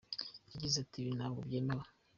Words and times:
Yagize 0.51 0.75
ati 0.79 0.97
“Ibi 1.01 1.11
ntabwo 1.17 1.39
byemewe. 1.47 1.85